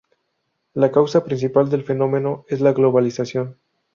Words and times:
La 0.73 0.89
causa 0.91 1.23
principal 1.23 1.69
del 1.69 1.83
fenómeno 1.83 2.43
es 2.47 2.59
la 2.59 2.73
globalización. 2.73 3.59